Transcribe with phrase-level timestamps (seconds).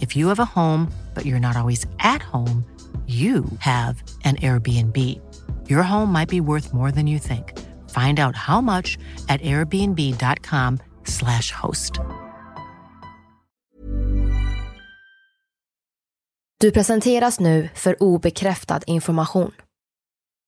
[0.00, 2.64] If you have a home, but you're not always at home,
[3.06, 4.96] you have an Airbnb.
[5.70, 7.58] Your home might be worth more than you think.
[7.90, 11.92] Find out how much at airbnb.com/slash host.
[16.60, 19.52] Du presenteras nu för obekräftad information.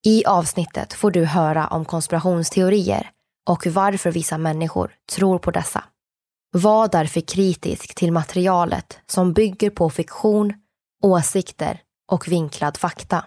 [0.06, 3.10] I avsnittet får du höra om konspirationsteorier
[3.50, 5.84] och varför vissa människor tror på dessa.
[6.52, 10.52] Var därför kritisk till materialet som bygger på fiktion,
[11.02, 11.80] åsikter
[12.12, 13.24] och vinklad fakta.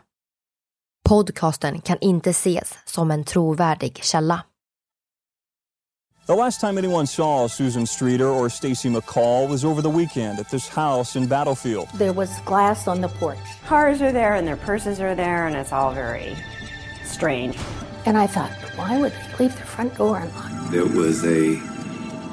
[1.10, 4.44] Podcasten kan inte ses som en trovärdig källa.
[6.28, 10.50] The last time anyone saw Susan Streeter or Stacy McCall was over the weekend at
[10.50, 11.88] this house in Battlefield.
[11.98, 13.38] There was glass on the porch.
[13.68, 16.36] Cars are there and their purses are there, and it's all very
[17.06, 17.58] strange.
[18.06, 20.72] And I thought, why would they leave their front door unlocked?
[20.72, 21.73] There was a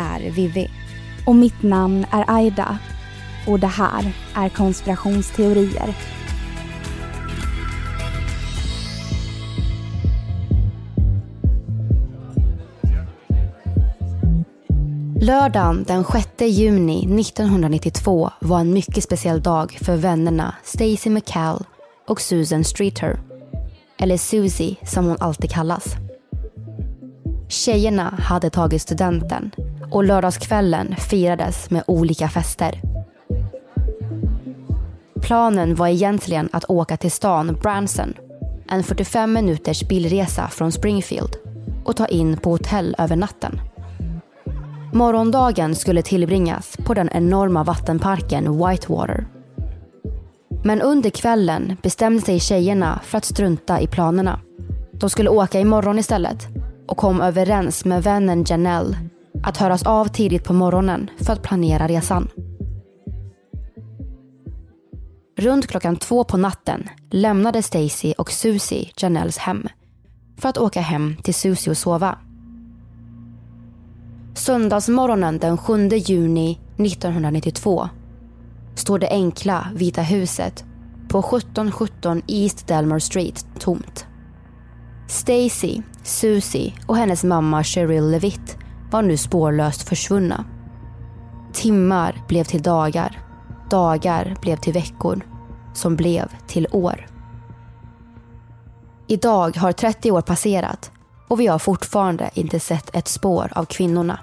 [0.00, 0.70] är Vivi.
[1.26, 2.78] Och mitt namn är Aida.
[3.46, 5.94] Och det här är konspirationsteorier.
[15.22, 21.64] Lördagen den 6 juni 1992 var en mycket speciell dag för vännerna Stacy McCall
[22.08, 23.20] och Susan Streeter.
[23.98, 25.96] Eller Susie som hon alltid kallas.
[27.48, 29.50] Tjejerna hade tagit studenten
[29.90, 32.80] och lördagskvällen firades med olika fester.
[35.22, 38.14] Planen var egentligen att åka till stan Branson,
[38.68, 41.36] en 45 minuters bilresa från Springfield
[41.84, 43.60] och ta in på hotell över natten.
[44.92, 49.26] Morgondagen skulle tillbringas på den enorma vattenparken Whitewater.
[50.64, 54.40] Men under kvällen bestämde sig tjejerna för att strunta i planerna.
[54.92, 56.48] De skulle åka imorgon istället
[56.88, 58.96] och kom överens med vännen Janelle
[59.42, 62.28] att höras av tidigt på morgonen för att planera resan.
[65.38, 69.68] Runt klockan två på natten lämnade Stacy och Susie Janelles hem
[70.38, 72.18] för att åka hem till Susie och sova.
[74.34, 77.88] Söndagsmorgonen den 7 juni 1992
[78.74, 80.64] står det enkla Vita huset
[81.08, 84.06] på 1717 East Delmar Street tomt.
[85.08, 88.56] Stacy, Susie och hennes mamma Cheryl Levitt
[88.90, 90.44] var nu spårlöst försvunna.
[91.52, 93.20] Timmar blev till dagar,
[93.70, 95.26] dagar blev till veckor,
[95.74, 97.06] som blev till år.
[99.06, 100.90] Idag har 30 år passerat
[101.28, 104.18] och vi har fortfarande inte sett ett spår av kvinnorna.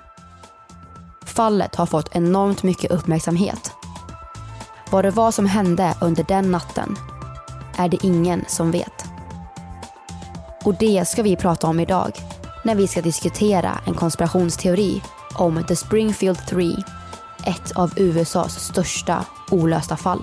[1.25, 3.71] Fallet har fått enormt mycket uppmärksamhet.
[4.91, 6.95] Vad det var som hände under den natten
[7.77, 9.05] är det ingen som vet.
[10.63, 12.11] Och det ska vi prata om idag
[12.67, 15.01] när vi ska diskutera en konspirationsteori
[15.33, 16.75] om The Springfield 3,
[17.45, 20.19] ett av USAs största olösta fall.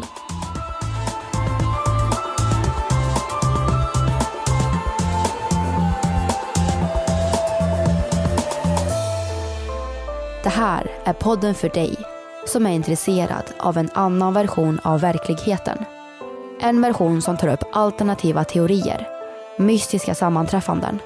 [10.43, 11.97] Det här är podden för dig
[12.47, 15.79] som är intresserad av en annan version av verkligheten.
[16.61, 19.09] En version som tar upp alternativa teorier,
[19.59, 21.01] mystiska sammanträffanden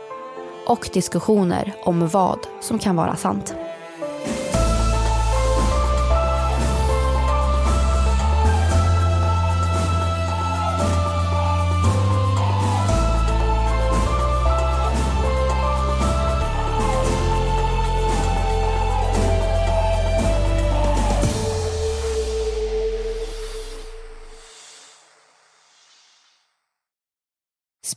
[0.69, 3.55] och diskussioner om vad som kan vara sant.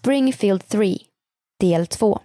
[0.01, 0.97] Springfield 3,
[1.59, 2.21] del 2.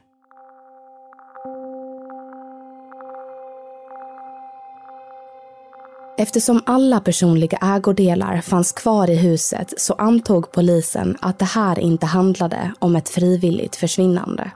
[6.18, 12.06] Eftersom alla personliga ägodelar fanns kvar i huset så antog polisen att det här inte
[12.06, 14.50] handlade om ett frivilligt försvinnande.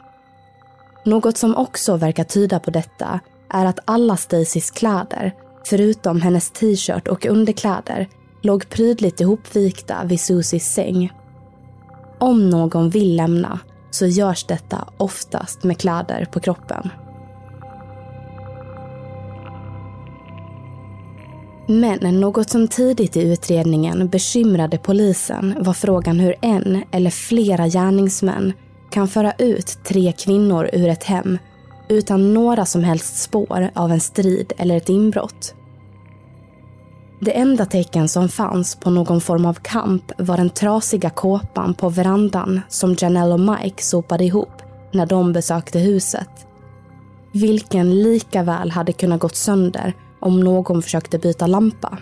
[1.05, 5.35] Något som också verkar tyda på detta är att alla Stacys kläder,
[5.65, 8.09] förutom hennes t-shirt och underkläder,
[8.43, 11.12] låg prydligt ihopvikta vid Susies säng.
[12.19, 13.59] Om någon vill lämna
[13.91, 16.91] så görs detta oftast med kläder på kroppen.
[21.71, 28.53] Men något som tidigt i utredningen bekymrade polisen var frågan hur en eller flera gärningsmän
[28.91, 31.39] kan föra ut tre kvinnor ur ett hem
[31.89, 35.55] utan några som helst spår av en strid eller ett inbrott.
[37.21, 41.89] Det enda tecken som fanns på någon form av kamp var den trasiga kåpan på
[41.89, 44.63] verandan som Janelle och Mike sopade ihop
[44.93, 46.47] när de besökte huset.
[47.33, 51.99] Vilken lika väl hade kunnat gått sönder om någon försökte byta lampa.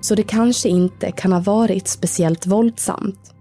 [0.00, 3.34] Så det kanske inte kan ha varit speciellt våldsamt.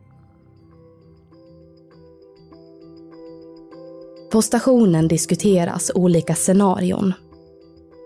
[4.31, 7.13] På stationen diskuteras olika scenarion.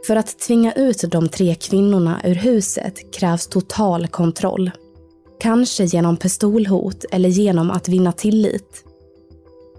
[0.07, 4.71] För att tvinga ut de tre kvinnorna ur huset krävs total kontroll.
[5.39, 8.86] Kanske genom pistolhot eller genom att vinna tillit.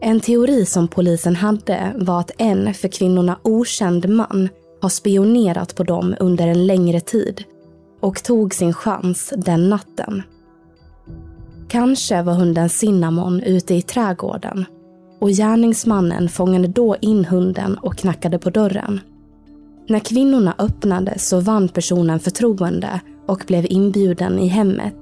[0.01, 4.49] En teori som polisen hade var att en för kvinnorna okänd man
[4.81, 7.45] har spionerat på dem under en längre tid
[8.01, 10.23] och tog sin chans den natten.
[11.69, 14.65] Kanske var hunden Cinnamon ute i trädgården
[15.21, 19.01] och gärningsmannen fångade då in hunden och knackade på dörren.
[19.89, 24.95] När kvinnorna öppnade så vann personen förtroende och blev inbjuden i hemmet.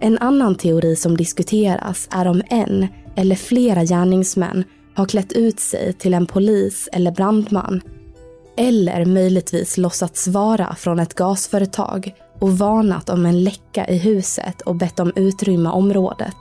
[0.00, 4.64] En annan teori som diskuteras är om en eller flera gärningsmän
[4.94, 7.80] har klätt ut sig till en polis eller brandman
[8.56, 14.76] eller möjligtvis låtsats vara från ett gasföretag och varnat om en läcka i huset och
[14.76, 16.36] bett dem utrymma området.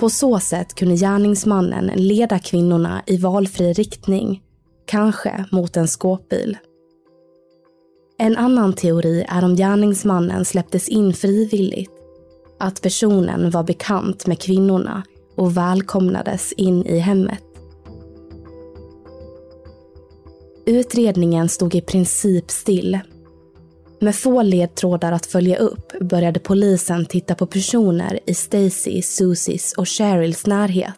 [0.00, 4.42] På så sätt kunde gärningsmannen leda kvinnorna i valfri riktning,
[4.86, 6.56] kanske mot en skåpbil.
[8.18, 11.90] En annan teori är om gärningsmannen släpptes in frivilligt,
[12.58, 15.02] att personen var bekant med kvinnorna
[15.36, 17.38] och välkomnades in i hemmet.
[20.66, 22.98] Utredningen stod i princip still
[24.00, 29.88] med få ledtrådar att följa upp började polisen titta på personer i Stacy, Susies och
[29.88, 30.94] Cheryls närhet.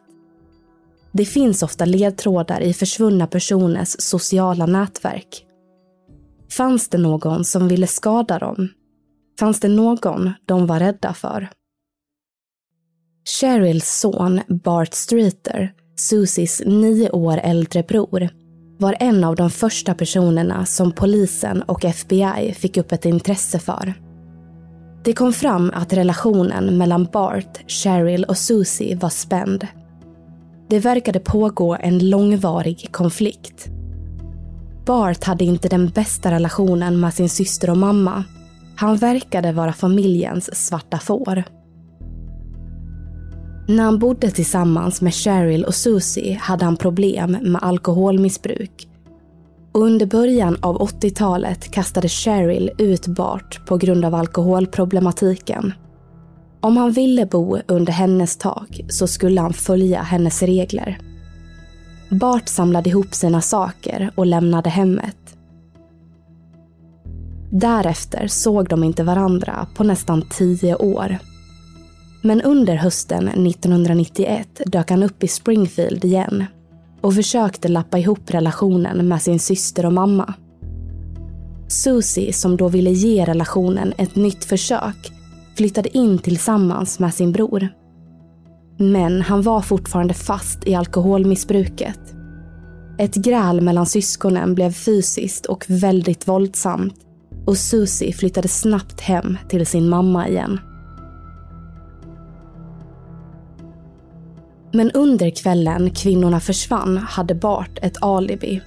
[1.12, 5.45] Det finns ofta ledtrådar i försvunna personers sociala nätverk.
[6.56, 8.68] Fanns det någon som ville skada dem?
[9.38, 11.48] Fanns det någon de var rädda för?
[13.40, 18.28] Cheryls son Bart Streeter, Susies nio år äldre bror,
[18.78, 23.94] var en av de första personerna som polisen och FBI fick upp ett intresse för.
[25.04, 29.66] Det kom fram att relationen mellan Bart, Cheryl och Susie var spänd.
[30.68, 33.68] Det verkade pågå en långvarig konflikt.
[34.86, 38.24] Bart hade inte den bästa relationen med sin syster och mamma.
[38.76, 41.44] Han verkade vara familjens svarta får.
[43.68, 48.88] När han bodde tillsammans med Cheryl och Susie hade han problem med alkoholmissbruk.
[49.72, 55.72] Under början av 80-talet kastade Cheryl ut Bart på grund av alkoholproblematiken.
[56.60, 60.98] Om han ville bo under hennes tak så skulle han följa hennes regler.
[62.10, 65.16] Bart samlade ihop sina saker och lämnade hemmet.
[67.50, 71.18] Därefter såg de inte varandra på nästan tio år.
[72.22, 76.44] Men under hösten 1991 dök han upp i Springfield igen
[77.00, 80.34] och försökte lappa ihop relationen med sin syster och mamma.
[81.68, 85.12] Susie, som då ville ge relationen ett nytt försök,
[85.56, 87.68] flyttade in tillsammans med sin bror.
[88.78, 92.00] Men han var fortfarande fast i alkoholmissbruket.
[92.98, 97.06] Ett gräl mellan syskonen blev fysiskt och väldigt våldsamt
[97.46, 100.60] och Susie flyttade snabbt hem till sin mamma igen.
[104.72, 108.60] Men under kvällen kvinnorna försvann hade Bart ett alibi.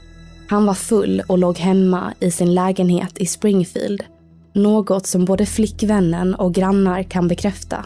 [0.50, 4.04] Han var full och låg hemma i sin lägenhet i Springfield.
[4.54, 7.86] Något som både flickvännen och grannar kan bekräfta.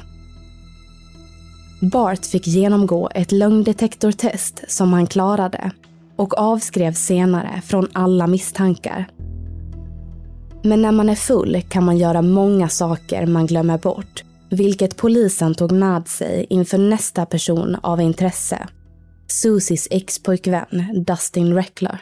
[1.92, 5.72] Bart fick genomgå ett lögndetektortest som han klarade
[6.16, 9.10] och avskrevs senare från alla misstankar.
[10.64, 15.56] Men när man är full kan man göra många saker man glömmer bort vilket polisen
[15.56, 18.68] tog med sig inför nästa person av intresse.
[19.28, 22.02] Susies ex-pojkvän Dustin Reckler.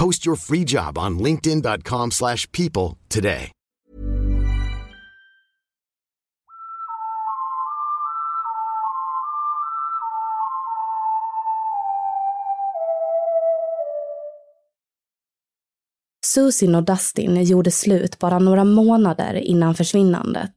[0.00, 3.52] Post your free job on linkedin.com/people slash people today.
[16.26, 20.52] Susin och Dustin gjorde slut bara några månader innan försvinnandet.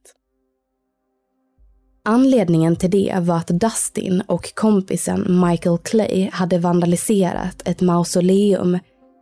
[2.04, 8.78] Anledningen till det var att Dustin och kompisen Michael Clay hade vandaliserat ett mausoleum,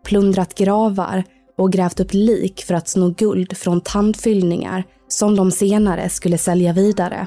[0.08, 1.24] plundrat gravar
[1.58, 6.72] och grävt upp lik för att sno guld från tandfyllningar som de senare skulle sälja
[6.72, 7.26] vidare.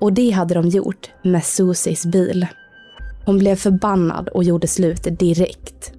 [0.00, 2.46] Och det hade de gjort med Susies bil.
[3.26, 5.92] Hon blev förbannad och gjorde slut direkt.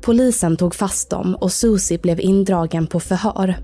[0.00, 3.56] Polisen tog fast dem och Susie blev indragen på förhör.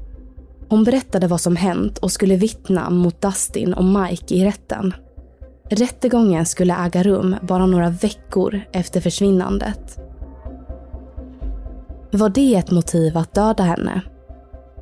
[0.69, 4.95] Hon berättade vad som hänt och skulle vittna mot Dustin och Mike i rätten.
[5.71, 9.99] Rättegången skulle äga rum bara några veckor efter försvinnandet.
[12.15, 14.01] Var det ett motiv att döda henne?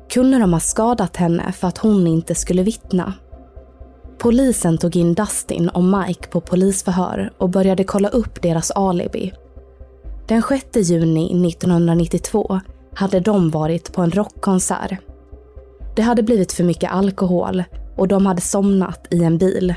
[0.09, 3.13] Kunde de ha skadat henne för att hon inte skulle vittna?
[4.17, 9.33] Polisen tog in Dustin och Mike på polisförhör och började kolla upp deras alibi.
[10.27, 12.59] Den 6 juni 1992
[12.93, 14.99] hade de varit på en rockkonsert.
[15.95, 17.63] Det hade blivit för mycket alkohol
[17.97, 19.73] och de hade somnat i en bil.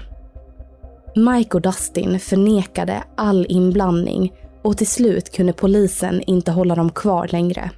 [1.15, 4.33] Mike och Dustin förnekade all inblandning
[4.67, 7.71] och till slut kunde polisen inte hålla dem kvar längre.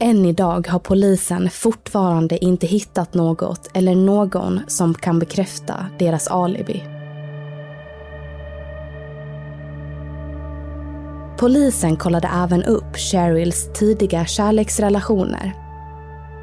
[0.00, 6.84] Än idag har polisen fortfarande inte hittat något eller någon som kan bekräfta deras alibi.
[11.38, 15.52] Polisen kollade även upp Cheryls tidiga kärleksrelationer.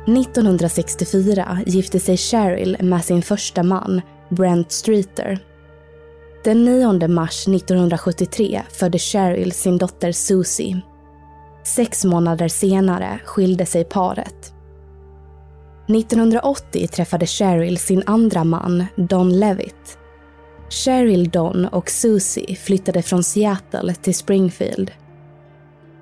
[0.08, 5.51] 1964 gifte sig Cheryl med sin första man, Brent Streeter.
[6.44, 10.82] Den 9 mars 1973 födde Cheryl sin dotter Susie.
[11.64, 14.54] Sex månader senare skilde sig paret.
[15.88, 19.98] 1980 träffade Cheryl sin andra man, Don Levitt.
[20.70, 24.92] Cheryl, Don och Susie flyttade från Seattle till Springfield.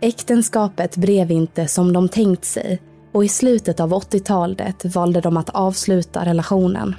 [0.01, 2.81] Äktenskapet blev inte som de tänkt sig
[3.11, 6.95] och i slutet av 80-talet valde de att avsluta relationen.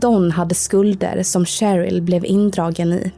[0.00, 3.12] Don hade skulder som Cheryl blev indragen i.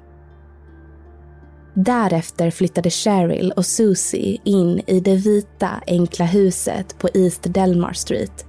[1.75, 8.47] Därefter flyttade Cheryl och Susie in i det vita enkla huset på East Delmar Street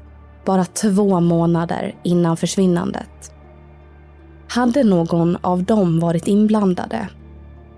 [0.48, 3.32] bara två månader innan försvinnandet.
[4.50, 7.10] Hade någon av dem varit inblandade?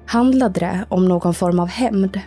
[0.05, 2.19] Handlade det om någon form av hämnd?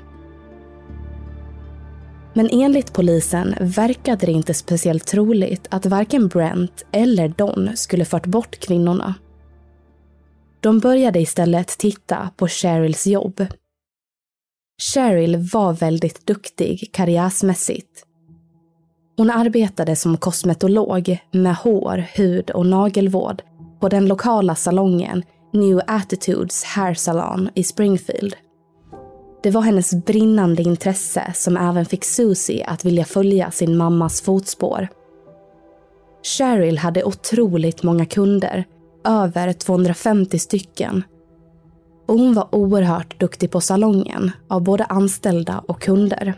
[2.35, 8.27] Men enligt polisen verkade det inte speciellt troligt att varken Brent eller Don skulle fört
[8.27, 9.15] bort kvinnorna.
[10.61, 13.47] De började istället titta på Cheryls jobb.
[14.95, 18.07] Cheryl var väldigt duktig karriärsmässigt.
[19.17, 23.43] Hon arbetade som kosmetolog med hår, hud och nagelvård
[23.81, 25.23] på den lokala salongen
[25.53, 28.37] New Attitudes Hair Salon i Springfield.
[29.43, 34.89] Det var hennes brinnande intresse som även fick Susie att vilja följa sin mammas fotspår.
[36.23, 38.65] Cheryl hade otroligt många kunder,
[39.05, 41.05] över 250 stycken.
[42.09, 46.35] Och hon var oerhört duktig på salongen av både anställda och kunder.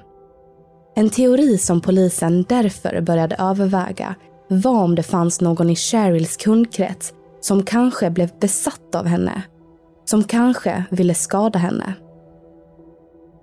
[0.96, 4.14] En teori som polisen därför började överväga
[4.49, 9.42] var om det fanns någon i Cheryls kundkrets som kanske blev besatt av henne.
[10.04, 11.94] Som kanske ville skada henne.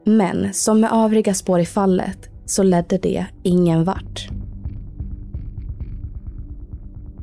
[0.06, 4.30] Men som med övriga spår i fallet så ledde det ingen vart.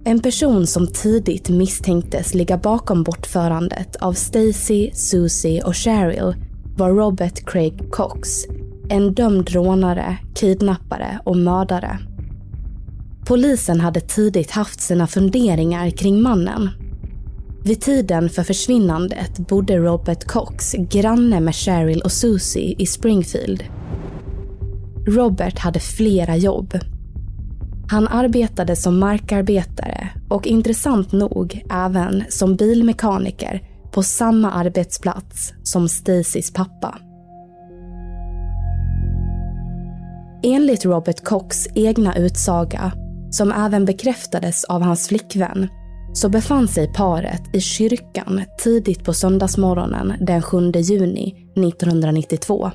[0.05, 6.35] En person som tidigt misstänktes ligga bakom bortförandet av Stacy, Susie och Cheryl
[6.77, 8.29] var Robert Craig Cox,
[8.89, 11.99] en dömd rånare, kidnappare och mördare.
[13.27, 16.71] Polisen hade tidigt haft sina funderingar kring mannen.
[17.65, 23.65] Vid tiden för försvinnandet bodde Robert Cox granne med Cheryl och Susie i Springfield.
[25.07, 26.79] Robert hade flera jobb.
[27.91, 36.53] Han arbetade som markarbetare och intressant nog även som bilmekaniker på samma arbetsplats som Stacys
[36.53, 36.99] pappa.
[40.43, 42.93] Enligt Robert Cox egna utsaga,
[43.31, 45.69] som även bekräftades av hans flickvän,
[46.19, 52.71] så befann sig paret i kyrkan tidigt på söndagsmorgonen den 7 juni 1992.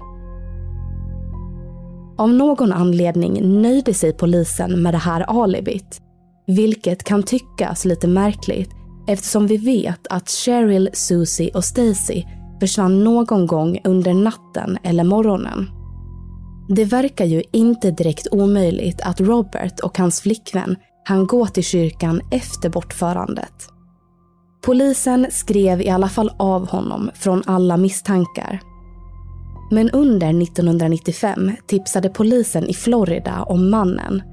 [2.18, 6.02] Av någon anledning nöjde sig polisen med det här alibit,
[6.48, 8.70] vilket kan tyckas lite märkligt
[9.08, 12.24] eftersom vi vet att Cheryl, Susie och Stacy
[12.60, 15.70] försvann någon gång under natten eller morgonen.
[16.70, 22.22] Det verkar ju inte direkt omöjligt att Robert och hans flickvän han gå till kyrkan
[22.32, 23.70] efter bortförandet.
[24.62, 28.60] Polisen skrev i alla fall av honom från alla misstankar.
[29.72, 34.24] Men under 1995 tipsade polisen i Florida om mannen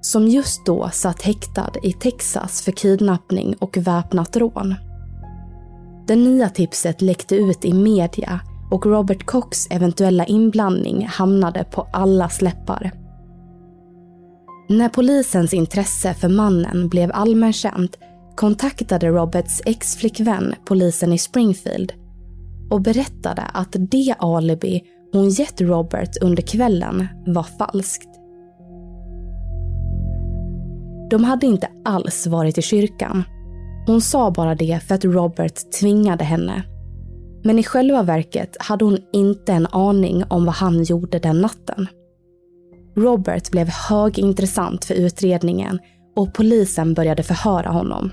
[0.00, 4.74] som just då satt häktad i Texas för kidnappning och väpnat rån.
[6.06, 12.28] Det nya tipset läckte ut i media och Robert Cox eventuella inblandning hamnade på alla
[12.28, 12.99] släppar.
[14.70, 17.98] När polisens intresse för mannen blev allmänt känt
[18.36, 21.92] kontaktade Roberts ex-flickvän polisen i Springfield
[22.70, 28.08] och berättade att det alibi hon gett Robert under kvällen var falskt.
[31.10, 33.24] De hade inte alls varit i kyrkan.
[33.86, 36.62] Hon sa bara det för att Robert tvingade henne.
[37.44, 41.86] Men i själva verket hade hon inte en aning om vad han gjorde den natten.
[42.96, 45.78] Robert blev högintressant för utredningen
[46.16, 48.10] och polisen började förhöra honom.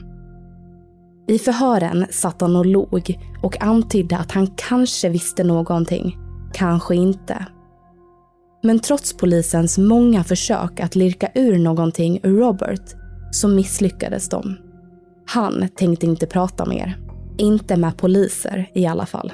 [1.27, 6.17] I förhören satt han och log och antydde att han kanske visste någonting,
[6.53, 7.45] kanske inte.
[8.63, 12.95] Men trots polisens många försök att lirka ur någonting ur Robert
[13.31, 14.57] så misslyckades de.
[15.25, 16.97] Han tänkte inte prata mer.
[17.37, 19.33] Inte med poliser i alla fall.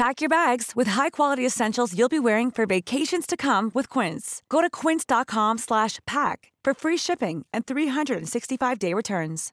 [0.00, 4.42] Pack your bags with high-quality essentials you'll be wearing for vacations to come with Quince.
[4.48, 9.50] Go to quince.com/pack for free shipping and 365-day returns.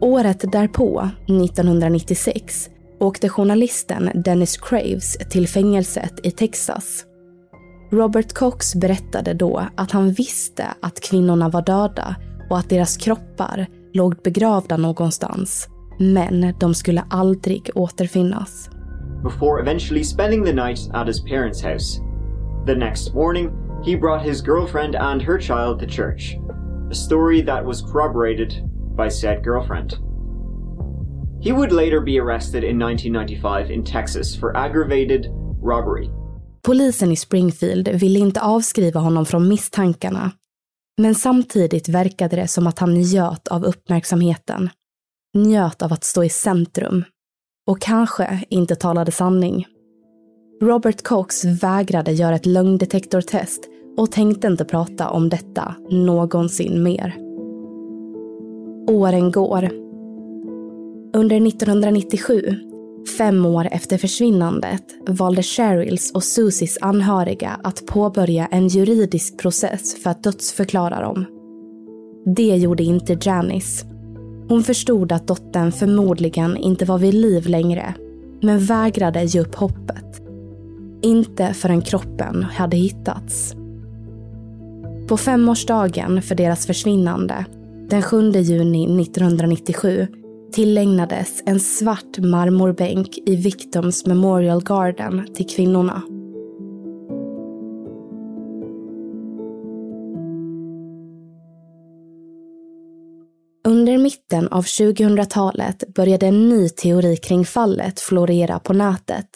[0.00, 2.68] Året därpå, 1996,
[3.00, 7.04] åkte journalisten Dennis Craves till fängelset i Texas.
[7.90, 12.16] Robert Cox berättade då att han visste att kvinnorna var döda
[12.50, 15.68] och att deras kroppar låg begravda någonstans.
[15.98, 18.70] Men de skulle aldrig återfinnas.
[19.22, 22.00] Before eventually spending the night at his parents' house.
[22.66, 23.50] The next morning,
[23.84, 26.36] he brought his girlfriend and her child to church.
[26.90, 28.52] A story that was corroborated
[28.96, 29.92] by said girlfriend.
[31.40, 35.26] He would later be arrested in 1995 in Texas for aggravated
[35.62, 36.10] robbery.
[36.62, 40.30] Polisen i Springfield ville inte avskriva honom från misstankarna.
[41.00, 44.70] Men samtidigt verkade det som att han njöt av uppmärksamheten.
[45.34, 47.04] Njöt av att stå i centrum.
[47.66, 49.66] Och kanske inte talade sanning.
[50.62, 57.16] Robert Cox vägrade göra ett lögndetektortest och tänkte inte prata om detta någonsin mer.
[58.88, 59.70] Åren går.
[61.14, 62.71] Under 1997
[63.18, 70.10] Fem år efter försvinnandet valde Sheryls och Susies anhöriga att påbörja en juridisk process för
[70.10, 71.24] att dödsförklara dem.
[72.36, 73.86] Det gjorde inte Janice.
[74.48, 77.94] Hon förstod att dottern förmodligen inte var vid liv längre,
[78.42, 80.22] men vägrade ge upp hoppet.
[81.02, 83.54] Inte förrän kroppen hade hittats.
[85.08, 87.44] På femårsdagen för deras försvinnande,
[87.88, 90.06] den 7 juni 1997,
[90.52, 96.02] tillägnades en svart marmorbänk i Victims Memorial Garden till kvinnorna.
[103.64, 109.26] Under mitten av 2000-talet började en ny teori kring fallet florera på nätet.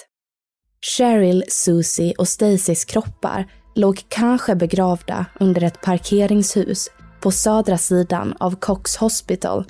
[0.96, 8.56] Cheryl, Susie och Stacys kroppar låg kanske begravda under ett parkeringshus på södra sidan av
[8.60, 9.64] Cox Hospital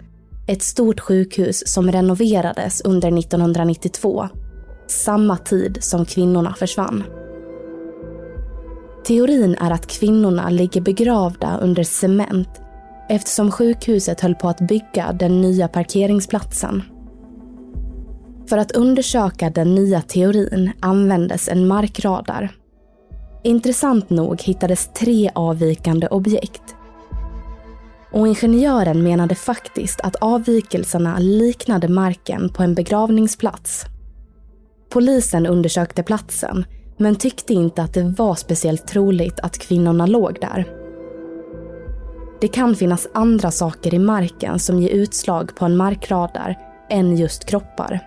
[0.47, 4.29] ett stort sjukhus som renoverades under 1992.
[4.87, 7.05] Samma tid som kvinnorna försvann.
[9.05, 12.49] Teorin är att kvinnorna ligger begravda under cement
[13.09, 16.83] eftersom sjukhuset höll på att bygga den nya parkeringsplatsen.
[18.49, 22.51] För att undersöka den nya teorin användes en markradar.
[23.45, 26.76] Intressant nog hittades tre avvikande objekt
[28.13, 33.85] och ingenjören menade faktiskt att avvikelserna liknade marken på en begravningsplats.
[34.91, 36.65] Polisen undersökte platsen,
[36.97, 40.67] men tyckte inte att det var speciellt troligt att kvinnorna låg där.
[42.41, 46.59] Det kan finnas andra saker i marken som ger utslag på en markradar
[46.91, 48.01] än just kroppar.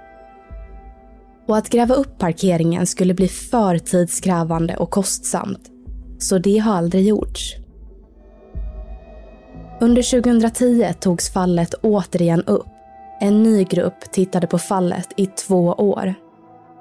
[1.47, 5.69] Och att gräva upp parkeringen skulle bli för tidskrävande och kostsamt,
[6.19, 7.55] så det har aldrig gjorts.
[9.81, 12.67] Under 2010 togs fallet återigen upp.
[13.21, 16.13] En ny grupp tittade på fallet i två år.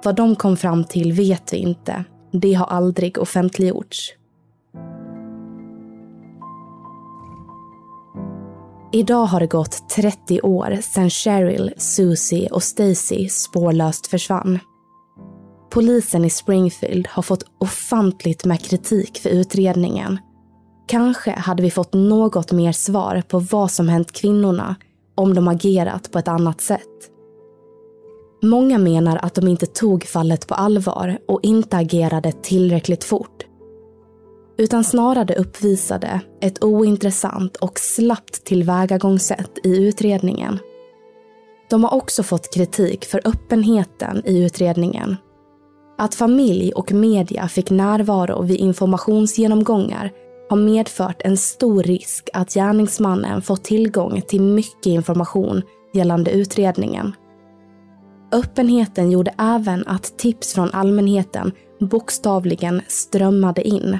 [0.03, 2.03] Vad de kom fram till vet vi inte.
[2.31, 4.13] Det har aldrig offentliggjorts.
[8.91, 14.59] Idag har det gått 30 år sedan Cheryl, Susie och Stacy spårlöst försvann.
[15.69, 20.19] Polisen i Springfield har fått ofantligt med kritik för utredningen
[20.89, 24.75] Kanske hade vi fått något mer svar på vad som hänt kvinnorna
[25.15, 27.11] om de agerat på ett annat sätt.
[28.41, 33.45] Många menar att de inte tog fallet på allvar och inte agerade tillräckligt fort.
[34.57, 40.59] Utan snarare uppvisade ett ointressant och slappt tillvägagångssätt i utredningen.
[41.69, 45.15] De har också fått kritik för öppenheten i utredningen.
[45.97, 50.11] Att familj och media fick närvaro vid informationsgenomgångar
[50.49, 55.61] har medfört en stor risk att gärningsmannen fått tillgång till mycket information
[55.93, 57.15] gällande utredningen.
[58.31, 63.99] Öppenheten gjorde även att tips från allmänheten bokstavligen strömmade in.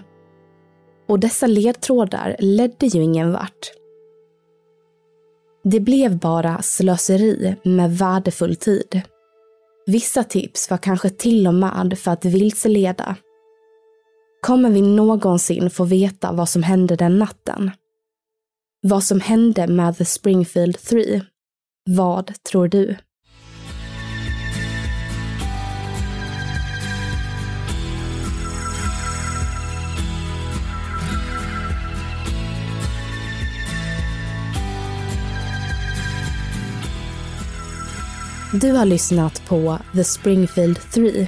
[1.07, 3.71] Och dessa ledtrådar ledde ju ingen vart.
[5.63, 9.01] Det blev bara slöseri med värdefull tid.
[9.85, 13.15] Vissa tips var kanske till och med för att vilseleda
[14.41, 17.71] kommer vi någonsin få veta vad som hände den natten?
[18.81, 21.21] Vad som hände med The Springfield 3?
[21.89, 22.95] Vad tror du?
[38.53, 41.27] Du har lyssnat på The Springfield 3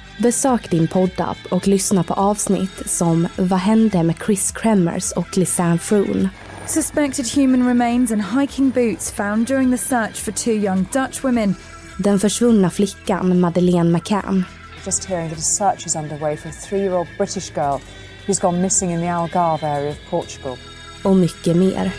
[0.17, 5.77] Besök din poddapp och lyssna på avsnitt som Vad hände med Chris Kremers och Lisanne
[5.77, 6.29] Froon?
[6.67, 11.55] Suspected human remains and hiking boots found during the search for two young Dutch women.
[11.97, 14.43] Den försvunna flickan Madeleine McCann.
[14.85, 17.79] Just hearing that a search is underway for a three-year-old British girl
[18.27, 20.57] who's gone missing in the Algarve area of Portugal.
[21.03, 21.91] Och mycket mer.